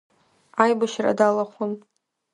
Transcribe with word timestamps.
Аибашьра 0.61 1.17
далахәын. 1.17 1.71